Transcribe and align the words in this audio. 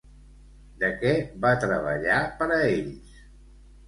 De 0.83 0.87
què 1.03 1.11
va 1.43 1.51
treballar 1.63 2.15
per 2.39 2.47
a 2.57 2.57
ells? 2.71 3.21